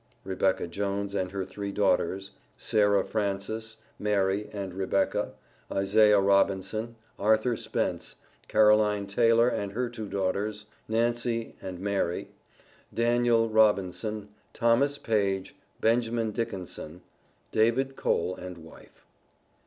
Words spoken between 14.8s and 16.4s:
Page; Benjamin